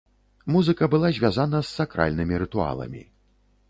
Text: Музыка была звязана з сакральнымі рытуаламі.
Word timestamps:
Музыка 0.55 0.87
была 0.95 1.11
звязана 1.19 1.63
з 1.69 1.79
сакральнымі 1.79 2.43
рытуаламі. 2.45 3.09